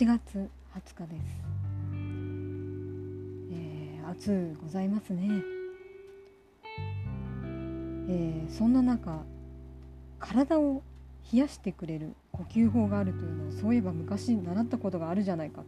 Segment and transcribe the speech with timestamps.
[0.00, 1.42] 7月20日です、
[3.52, 5.42] えー、暑うございますね、
[8.08, 9.18] えー、そんな中
[10.18, 10.82] 体を
[11.30, 15.66] 冷やしてくれる呼吸法があるというのをそういえば昔習ったことがあるじゃないかと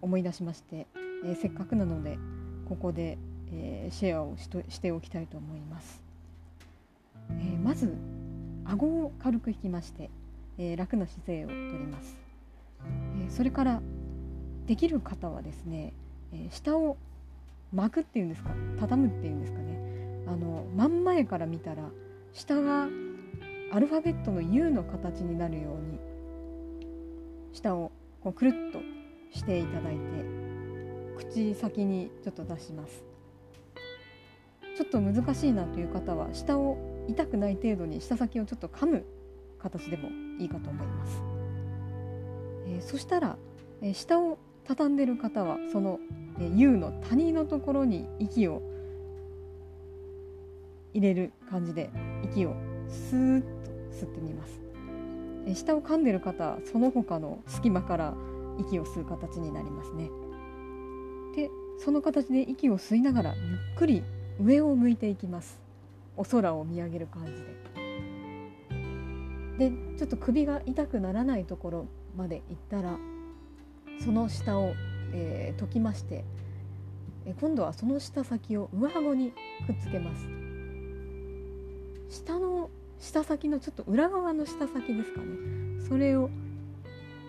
[0.00, 0.86] 思い出しまして、
[1.22, 2.16] えー、せっかくなので
[2.66, 3.18] ここで、
[3.52, 6.02] えー、シェアをしとしておきたいと思います、
[7.32, 7.94] えー、まず
[8.64, 10.08] 顎を軽く引きまして、
[10.56, 12.31] え楽な姿勢をとります、
[13.42, 13.82] それから
[14.68, 15.94] できる方はですね、
[16.32, 16.96] え下を
[17.74, 19.80] 巻くっていうんですか畳むっていうんですかね。
[20.28, 21.82] あの真ん前から見たら
[22.32, 22.84] 下が
[23.72, 25.98] アルファベットの U の形になるように
[27.52, 27.90] 下を
[28.22, 28.78] こうくるっと
[29.36, 30.00] していただいて
[31.16, 33.02] 口先にちょっと出します。
[34.76, 36.78] ちょっと難しいなという方は下を
[37.08, 39.04] 痛くない程度に舌先をちょっと噛む
[39.58, 41.41] 形でもいいかと思います、
[42.66, 43.36] えー、そしたら、
[43.80, 45.98] えー、下を畳んでる方はその、
[46.38, 48.62] えー、U の谷のところに息を
[50.94, 51.90] 入れる感じで
[52.24, 52.54] 息を
[52.88, 53.46] スーッと
[53.92, 54.60] 吸ってみます、
[55.46, 58.14] え下を噛んでる方はその他の隙間から
[58.58, 60.10] 息を吸う形になりますね。
[61.34, 63.40] でその形で息を吸いながらゆ
[63.74, 64.04] っくり
[64.40, 65.60] 上を向いていきます。
[66.16, 67.62] お空を見上げる感じで。
[69.58, 72.96] でちょっと首が痛くならないところまで行ったら
[74.04, 74.74] その下を、
[75.12, 76.24] えー、解きまして、
[77.40, 79.32] 今度はその下先を上顎に
[79.66, 80.26] くっつけます。
[82.08, 85.26] 下の下先のちょっと裏側の下先ですかね。
[85.88, 86.30] それを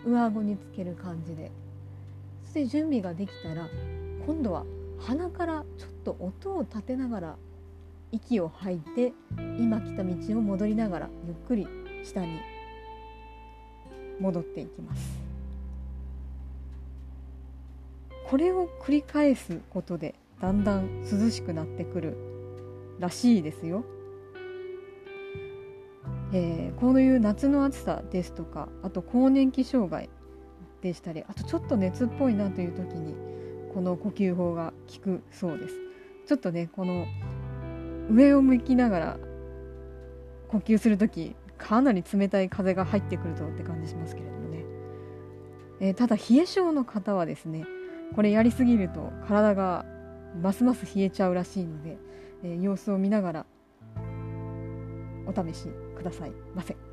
[0.05, 1.51] 上顎につける感じで。
[2.45, 3.67] そして準備ができたら
[4.25, 4.63] 今度は
[4.99, 7.35] 鼻からちょっと音を立てながら
[8.11, 9.13] 息を吐いて
[9.59, 11.67] 今来た道を戻りながらゆっくり
[12.03, 12.39] 下に
[14.23, 15.21] 戻っていきます
[18.29, 22.17] これを繰り返すことでだんだん涼しくなってくる
[22.99, 23.83] らしいですよ。
[26.33, 30.09] えー、こういう夏の暑さですとかあと更年期障害
[30.81, 33.13] でしたりあとちょっと熱っぽいなという時に
[33.71, 35.75] この呼吸法が効くそうです
[36.27, 37.05] ちょっとねこの
[38.09, 39.17] 上を向きながら
[40.47, 44.65] 呼吸する時かなり冷たい風が入ってくるとって感じしますけれどもね、
[45.79, 47.65] えー、ただ冷え性の方はですね
[48.15, 49.85] これやりすぎると体が
[50.41, 51.97] ますます冷えちゃうらしいので、
[52.43, 53.45] えー、様子を見ながら
[55.25, 56.92] お試しくださいませ。